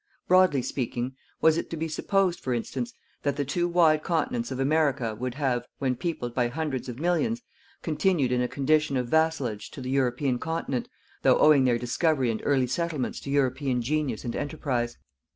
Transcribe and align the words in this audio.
Broadly 0.27 0.63
speaking, 0.63 1.15
was 1.41 1.57
it 1.57 1.69
to 1.69 1.77
be 1.77 1.87
supposed, 1.87 2.39
for 2.39 2.55
instance, 2.55 2.91
that 3.21 3.35
the 3.35 3.45
two 3.45 3.67
wide 3.67 4.01
continents 4.01 4.49
of 4.49 4.59
America 4.59 5.13
would 5.13 5.35
have, 5.35 5.67
when 5.77 5.95
peopled 5.95 6.33
by 6.33 6.47
hundreds 6.47 6.89
of 6.89 6.97
millions, 6.97 7.43
continued 7.83 8.31
in 8.31 8.41
a 8.41 8.47
condition 8.47 8.97
of 8.97 9.09
vassalage 9.09 9.69
to 9.69 9.79
the 9.79 9.91
European 9.91 10.39
continent, 10.39 10.87
though 11.21 11.37
owing 11.37 11.65
their 11.65 11.77
discovery 11.77 12.31
and 12.31 12.41
early 12.43 12.65
settlements 12.65 13.19
to 13.19 13.29
European 13.29 13.79
genius 13.83 14.25
and 14.25 14.35
enterprise? 14.35 14.97